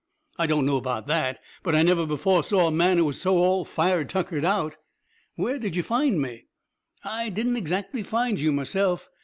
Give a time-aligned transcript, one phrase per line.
[0.39, 3.37] I don't know about that, but I never before saw a man who was so
[3.37, 4.77] all fired tuckered out."
[5.35, 6.47] "Where did you find me?"
[7.03, 9.07] "I didn't exactly find you myself.